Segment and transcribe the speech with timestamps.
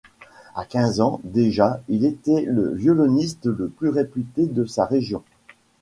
[0.55, 5.21] À quinze ans, déjà, il était le violoniste le plus réputé de sa région.